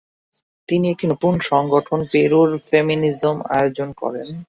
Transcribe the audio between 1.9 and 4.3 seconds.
"পেরুর ফেমেনিজম" আয়োজন করেন।